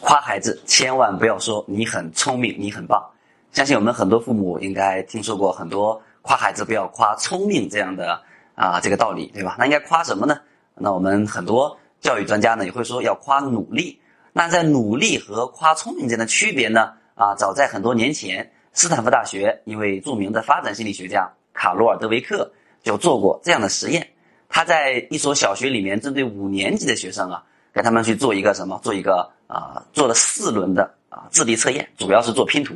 [0.00, 3.04] 夸孩子千万不要说你很聪明，你很棒。
[3.52, 8.20] 相信我们很多父母应该听说过很多夸孩子不要夸聪明这样的
[8.54, 9.56] 啊这个道理，对吧？
[9.58, 10.38] 那应该夸什么呢？
[10.74, 14.00] 那我们很多教育专家呢也会说要夸努力。
[14.32, 16.92] 那在努力和夸聪明之间的区别呢？
[17.14, 22.52] 啊，早在很多年前，斯坦福大学一位著名的发展心理学家卡罗尔·德维克
[22.84, 24.06] 就做过这样的实验。
[24.48, 27.42] 他在一所小学里面，针对五年级的学生啊，
[27.78, 28.76] 给他们去做一个什么？
[28.82, 32.74] 做一个啊，做了四轮的啊智力测验，主要是做拼图。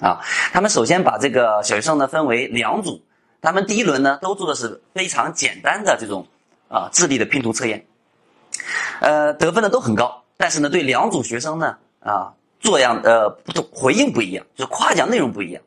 [0.00, 0.20] 啊，
[0.52, 3.02] 他们首先把这个小学生呢分为两组，
[3.40, 6.24] 他们第一轮呢都做的是非常简单的这种
[6.68, 7.84] 啊智力的拼图测验，
[9.00, 15.60] 呃，得分呢都很高，但是呢对两组学生呢啊做样呃不同回应不一样，就是夸奖内容不一样。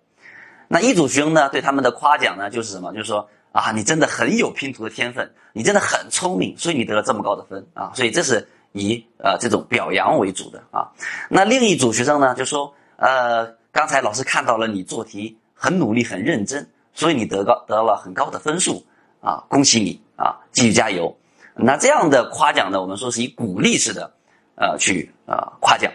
[0.70, 2.94] 那一组学生呢对他们的夸奖呢就是什么？
[2.94, 3.28] 就是说。
[3.56, 7.90] 啊，你真的很有拼图的天分，你真的很聪明，所以你得了这么高的分啊！
[7.96, 10.92] 所以这是以呃这种表扬为主的啊。
[11.30, 18.86] 那另一组学生呢，就说呃，刚才老师看到了你做题很努力、很认真，所以你得高得了很高的分数
[19.22, 21.16] 啊，恭喜你啊，继续加油。
[21.56, 24.12] 那这样的夸奖呢，我们说是以鼓励式的
[24.56, 25.90] 呃去呃夸奖。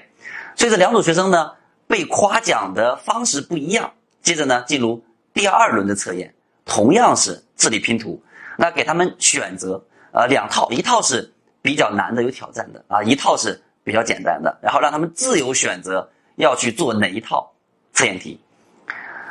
[0.57, 1.53] 所以这两组学生呢，
[1.87, 3.93] 被夸奖的方式不一样。
[4.23, 6.33] 接着呢，进入第二轮的测验。
[6.65, 8.23] 同样是智力拼图，
[8.57, 17.53] 那给他们选择，呃，两套，一套是比较难的、有挑战的啊，一套是比较简单的，然后让他们自由选择要去做哪一套
[17.93, 18.41] 测验题。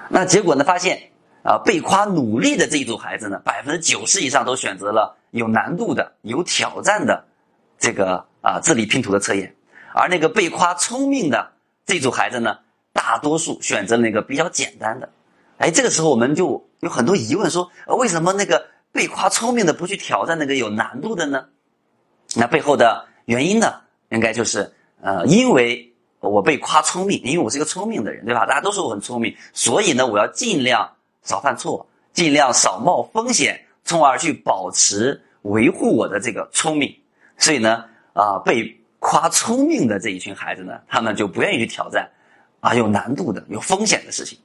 [0.09, 1.01] 那结果呢，发现
[1.43, 7.25] 啊，被夸努力的这一组孩子呢，百分之九十以上都选择了有难度的、有挑战的
[7.77, 9.55] 这个啊智力拼图的测验，
[9.93, 11.51] 而那个被夸聪明的
[11.85, 12.57] 这组孩子呢，
[12.91, 15.09] 大多数选择那个比较简单的。
[15.57, 21.45] 哎，这个时候我们就有很多疑问，说为什么那个被夸聪明的不去挑战那个有难度的呢？
[22.35, 23.73] 那背后的原因呢，
[24.09, 24.71] 应该就是
[25.01, 28.45] 呃，因为我被夸聪明，因为我是一个聪明的人，对吧？
[28.45, 30.89] 大家都说我很聪明，所以呢，我要尽量
[31.23, 36.93] 少犯错，尽量少冒风险，从而去保持维护我的这个聪明。
[37.37, 42.09] 所以呢，啊，被夸聪明的这一群孩子呢，他们就不愿意去挑战
[42.59, 44.37] 啊有难度的、有风险的事情。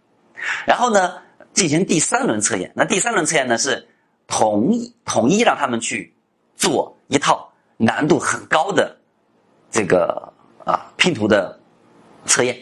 [0.67, 1.15] 然后呢，
[1.55, 2.71] 进行第三轮测验。
[2.77, 3.89] 那第三轮测验呢，是
[4.27, 6.15] 统一统一让他们去
[6.57, 8.95] 做一套难度很高的
[9.71, 10.33] 这个
[10.67, 11.59] 啊拼图的
[12.27, 12.59] 测验。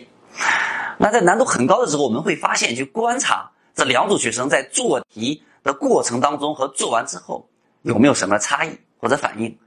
[0.98, 7.48] 那在难度很高的时候，我们会发现，去观察这两组学生在做题的过程当中和做完之后
[7.82, 9.58] 有没有什么差异或者反应。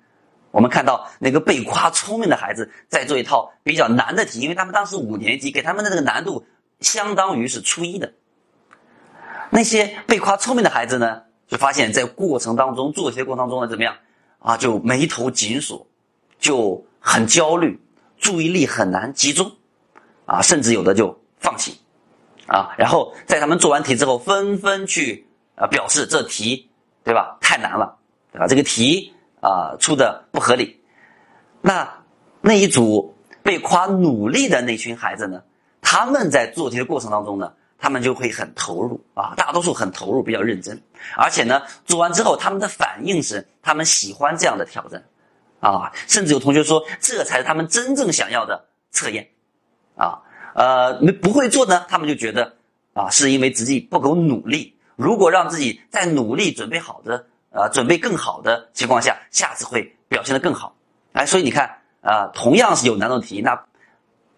[0.52, 6.46] 我们看到那个被夸聪明的孩子在做一套比较难的题，因为他们当时五年级，给他们的这个难度。
[6.82, 8.14] 相当于是初一的
[9.50, 13.96] 那些被夸聪明的孩子呢，就发现，在过程当中做题过程当中呢，怎么样
[14.40, 14.58] 啊？
[14.58, 15.86] 就眉头紧锁，
[16.40, 17.80] 就很焦虑，
[18.18, 19.52] 注意力很难集中，
[20.26, 21.80] 啊，甚至有的就放弃，
[22.48, 26.70] 啊，然后在他们做完题之后，纷纷去啊表示这题
[27.04, 27.98] 对吧太难了，
[28.32, 28.48] 对吧？
[28.48, 30.82] 这个题啊出的不合理。
[31.62, 31.88] 那
[32.42, 35.42] 那一组被夸努力的那群孩子呢？
[35.82, 37.54] 他们在做题的过程当中呢，
[37.86, 40.82] 他们就会很投入啊，大多数很投入，比较认真，
[41.16, 45.04] 而且呢，做完之后他们的反应是他们喜欢这样的挑战，
[45.60, 49.30] 啊，甚至有同学说这才是他们真正想要的测验，
[49.96, 50.18] 啊，
[50.56, 52.52] 呃，没不会做呢，他们就觉得
[52.96, 60.76] 啊，是因为自己不够努力，如果让自己在努力准备好的，呃，准备更好的情况下，下次会表现得更好，
[61.14, 61.70] 哎，所以你看
[62.02, 63.64] 啊，同样是有难度题，那。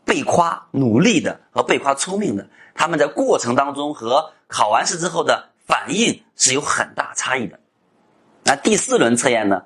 [0.07, 7.59] 被夸努力的和被夸聪明的，他们在过程当中和考完试之后的反应是有很大差异的。
[8.46, 9.62] 那第四轮测验呢，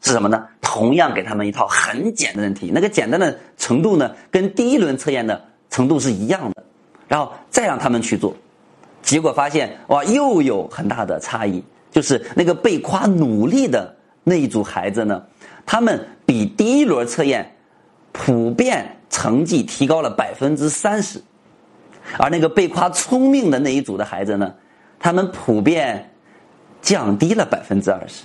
[0.00, 0.46] 是什么呢？
[0.60, 6.62] 同样给他们一套很简单的题，那个简单的程度呢，跟第一轮测验的程度是一样的，
[7.08, 8.32] 然后再让他们去做，
[9.02, 13.92] 结果发现哇，又有很大的差异，就是那个被夸努力的
[14.22, 15.20] 那一组孩子呢，
[15.66, 17.52] 他们比第一轮测验
[18.12, 18.96] 普遍。
[19.10, 21.20] 成绩提高了百分之三十，
[22.16, 24.54] 而那个被夸聪明的那一组的孩子呢，
[25.00, 26.08] 他们普遍
[26.80, 28.22] 降低了百分之二十。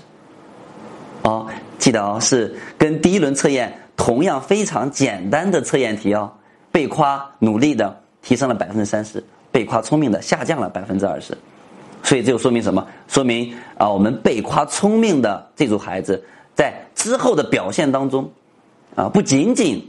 [1.24, 1.48] 哦，
[1.80, 6.32] 记得哦，是跟第一轮测验同样非常简单的测验题哦，
[6.72, 9.22] 被夸努力的提升了百分之三十，
[9.52, 11.36] 被夸聪明的下降了百分之二十。
[12.04, 12.88] 所以这就说明什么？
[13.08, 16.24] 说明啊，我们被夸聪明的这组孩子
[16.54, 18.30] 在之后的表现当中
[18.94, 19.84] 啊，不仅仅。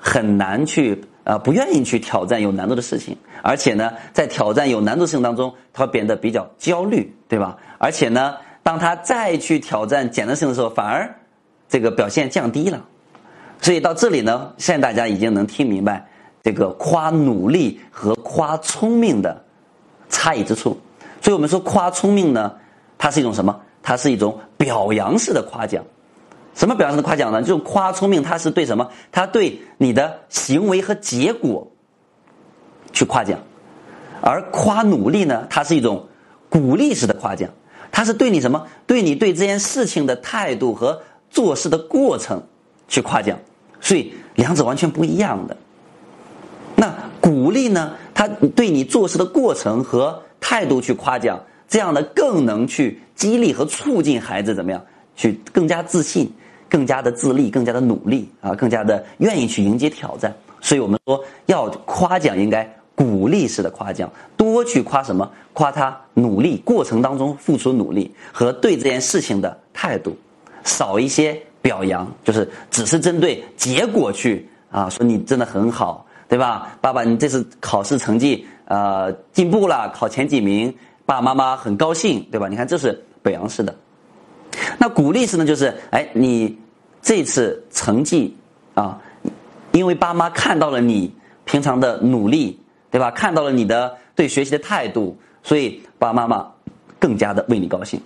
[0.00, 7.56] 很难去啊，不愿意去挑战有难度的事情，而且呢，在挑战有难度事情当中，他会变得比较焦虑，对吧？
[7.78, 11.14] 而且呢，当他再去挑战简单性的时候，反而
[11.68, 12.82] 这个表现降低了。
[13.60, 16.04] 所以到这里呢，现在大家已经能听明白
[16.42, 19.44] 这个夸努力和夸聪明的
[20.08, 20.80] 差异之处。
[21.20, 22.52] 所以我们说夸聪明呢，
[22.96, 23.54] 它是一种什么？
[23.82, 25.84] 它是一种表扬式的夸奖。
[26.54, 27.42] 什么表扬式的夸奖呢？
[27.42, 28.88] 就是夸聪明，它是对什么？
[29.10, 31.70] 它对你的行为和结果
[32.92, 33.38] 去夸奖。
[34.20, 36.06] 而夸努力呢，它是一种
[36.48, 37.48] 鼓励式的夸奖，
[37.90, 38.66] 它是对你什么？
[38.86, 41.00] 对你对这件事情的态度和
[41.30, 42.42] 做事的过程
[42.88, 43.38] 去夸奖。
[43.80, 45.56] 所以两者完全不一样的。
[46.76, 47.94] 那鼓励呢？
[48.12, 54.84] 他对你做事的过程和态度去夸奖，这样呢更能去激励和促进孩子怎么样
[55.16, 56.30] 去更加自信、
[56.70, 60.34] 更加的自立、更加的努力啊，更加的愿意去迎接挑战。
[60.62, 65.30] 所以我们说要夸奖，应该鼓励式的夸奖，多去夸什么？
[65.52, 70.16] 夸他努力过程当中付出努力和对这件事情的态度，
[70.64, 71.38] 少一些。
[71.62, 76.74] 表扬就是只是针对结果去啊，说你真的很好，对吧？
[76.80, 80.74] 爸爸，你这次考试成绩呃进步了，考前几名，
[81.04, 82.48] 爸爸妈妈很高兴，对吧？
[82.48, 83.76] 你看这是表扬式的。
[84.78, 86.58] 那鼓励式呢，就是哎，你
[87.02, 88.36] 这次成绩
[88.74, 89.00] 啊，
[89.72, 91.12] 因为爸妈看到了你
[91.44, 92.58] 平常的努力，
[92.90, 93.10] 对吧？
[93.10, 96.46] 看到了你的对学习的态度，所以爸爸妈妈
[96.98, 98.00] 更加的为你高兴，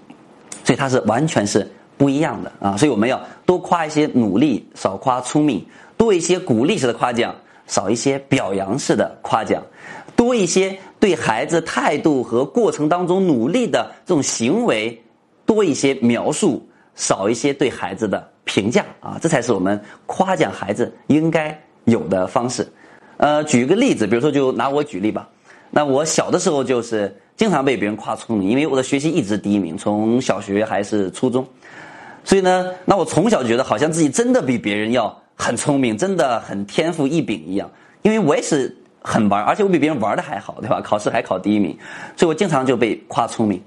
[0.64, 1.70] 所以他是完全是。
[1.96, 5.61] 不一样的啊，所以我们要多夸一些努力，少夸聪明；
[5.96, 7.32] 多一些鼓励式的夸奖，
[7.69, 9.62] 少一些表扬式的夸奖；
[10.17, 15.00] 多一些对孩子态度和过程当中努力的这种行为，
[15.46, 22.67] 多一些描述，少一些对孩子的评价啊，这才是我们夸奖孩子应该有的方式。
[23.17, 25.29] 呃，举一个例子，比如说就拿我举例吧。
[25.70, 31.46] 那我小的时候就是经常被别人夸聪明，因为我的学习一直第一名，从小学还是初中。
[32.23, 37.70] 所以呢，那我从小觉得好像自己真的比别人要很聪明，真的很天赋异禀一样。
[38.02, 40.81] 因为我也是很玩，而且我比别人玩的还好，对吧？
[40.81, 41.76] 考试还考第一名，
[42.17, 43.62] 所以我经常就被夸聪明。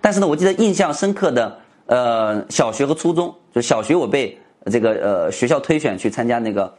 [0.00, 4.38] 但是呢，我记得印象深刻的，呃，小学和初中，就小学我被
[4.70, 6.72] 这个呃学校推选去参加那个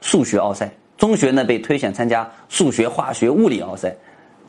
[0.00, 3.94] 数学奥赛，中学呢被推选参加数学、化学、物理奥赛。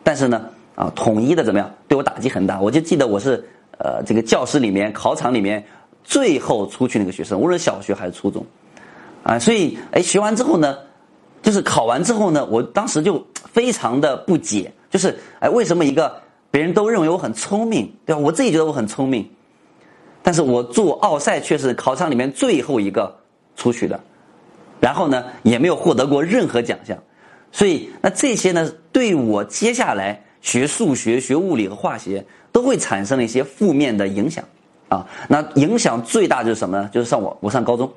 [0.04, 1.74] 但是呢，啊，统一的怎么样？
[1.88, 2.60] 对我打击很大。
[2.60, 3.44] 我就记得我是
[3.78, 5.64] 呃这个教室里面、考场里面。
[6.10, 8.42] 最后出去那个学生，无论小学还是初中，
[9.24, 10.78] 啊，所以哎，学完之后呢，
[11.42, 13.22] 就是考完之后呢，我当时就
[13.52, 16.16] 非常的不解，就是哎，为什么一个
[16.58, 18.20] 别人都认为我很聪明，对吧？
[18.20, 19.30] 我自己觉得我很聪明，
[20.24, 23.16] 但是我做奥赛却是考场里面最后一个
[23.56, 24.00] 出去的，
[24.80, 26.98] 然后呢，也没有获得过任何奖项，
[27.52, 34.44] 所以那这些呢，对我接下来学数学、学物理和化学都会产生了一些负面的影响。
[34.90, 36.90] 啊，那影响最大就是什么呢？
[36.92, 37.88] 就是上我我上高中，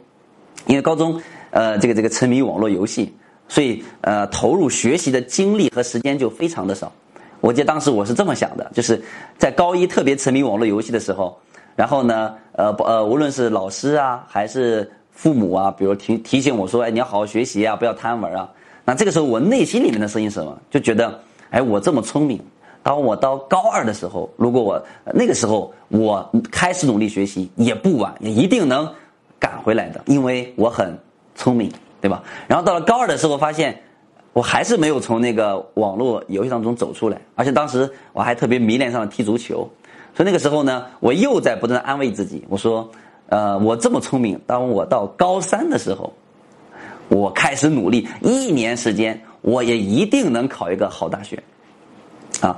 [0.67, 1.19] 因为高中
[1.51, 3.11] 呃这个这个沉迷网络游戏，
[3.49, 6.93] 所以呃投入学习的精力和时间就非常的少。
[7.41, 9.03] 我记得当时我是这么想的，就是
[9.39, 11.39] 在高一特别沉迷网络游戏的时候，
[11.77, 18.49] 然后呢呃呃无论是老师啊还是父母啊，比如提提醒我说，哎你要好好学习啊，不要贪玩啊。
[18.85, 20.59] 那这个时候我内心里面的声音是什么？
[20.71, 21.19] 就觉得
[21.51, 22.41] 哎我这么聪明。
[22.83, 24.83] 当我到高二的时候，如果我
[25.13, 28.91] 那个时候我开始努力学习，也不晚，也一定能
[29.39, 30.99] 赶回来的，因为我很
[31.35, 31.71] 聪明，
[32.01, 32.23] 对吧？
[32.49, 33.79] 然后到了高二的时候，发现
[34.33, 39.69] 我还是没有从那个网络游戏当中走出来，而且当时我还特别迷恋上了踢足球，
[40.15, 42.89] 所以那个时候呢，我又在不断安慰自己，我说：
[43.29, 46.13] 呃，我这么聪明，当我到高三的时候，
[47.09, 51.43] 我开始努力，一年时间，我也一定能考一个好大学。
[52.41, 52.57] 啊，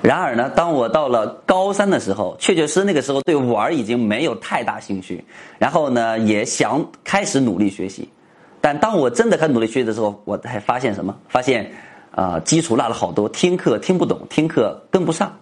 [0.00, 5.24] 然而呢，当我到了高三的时候，确确实实那个时候对玩已经没有太大兴趣，
[5.58, 8.08] 然后呢，也想开始努力学习，
[8.68, 11.16] 但当我真的开始努力学习的时候，我才发现什么？
[11.26, 11.72] 发现
[12.10, 15.34] 啊，基础落了好多，听课听不懂，听课跟不上，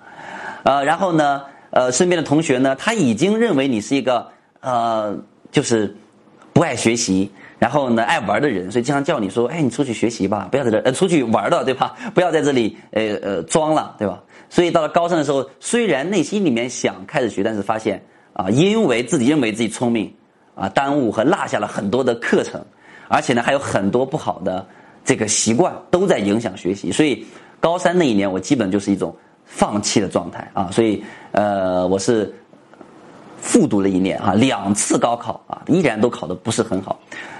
[0.62, 4.24] 呃，然后呢，呃，身边的同学呢，他已经认为你是一个
[4.60, 5.12] 呃，
[5.50, 5.92] 就是
[6.52, 7.28] 不爱学习。
[7.58, 11.96] 然后呢，爱玩的人，所以经常叫你说：“哎，你出去学习吧，不要在这呃出去玩的，对吧？
[12.14, 18.00] 不要在这里呃呃装了，对吧？”所以到了高三的时候，虽然内心里面想开始学，但是发现
[18.34, 20.14] 啊，因为自己认为自己聪明
[20.54, 22.62] 啊，耽误和落下了很多的课程，
[23.08, 24.66] 而且呢，还有很多不好的
[25.04, 26.90] 这个习惯都在影响学习。
[26.92, 27.24] 所以
[27.60, 30.70] 高三那一年，我基本就是一种放弃的状态啊。
[30.72, 32.34] 所以呃，我是
[33.40, 36.98] 复读了一年啊，两次高考啊，依然都考得不是很好。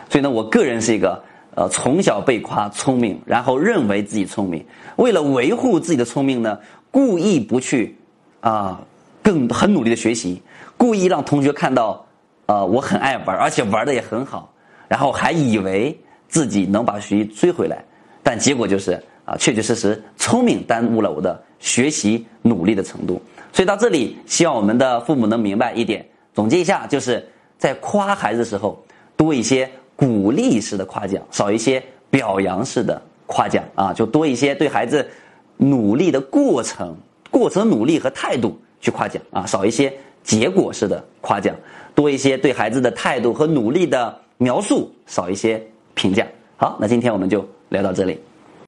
[0.08, 1.20] 所以呢，我个人是一个
[1.54, 4.64] 呃从小被夸聪明，然后认为自己聪明，
[4.96, 6.58] 为了维护自己的聪明呢，
[6.92, 7.96] 故意不去
[8.40, 8.80] 啊
[9.22, 10.40] 更很努力的学习，
[10.76, 12.06] 故意让同学看到
[12.46, 14.52] 呃我很爱玩，而且玩的也很好，
[14.88, 17.84] 然后还以为自己能把学习追回来，
[18.22, 18.92] 但结果就是
[19.24, 23.20] 啊，确确实实聪明耽误了我的学习努力的程度。
[23.52, 27.26] 所以到这里，希望我们的父母能明白一点，总结一下，就是
[27.58, 28.84] 在夸孩子的时候，
[29.16, 35.08] 多一些鼓励式的夸奖，少一些表扬式的夸奖啊，就多一些对孩子
[35.56, 36.94] 努力的过程、
[37.30, 41.56] 过程努力和态度去夸奖啊，少一些结果式的夸奖，
[41.94, 45.64] 多一些对孩子的态度和努力的描述，少一些
[45.94, 46.26] 评价。
[46.56, 48.18] 好，那今天我们就聊到这里。